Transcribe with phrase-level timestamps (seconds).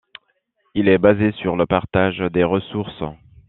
[0.73, 3.03] Il est basé sur le partage des ressources.